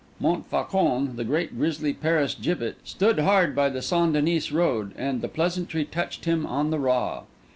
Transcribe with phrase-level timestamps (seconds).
[0.19, 4.13] Montfaucon, the great grisly Paris gibbet, stood hard by the St.
[4.13, 7.25] Denis Road, and the pleasantry touched him on the raw.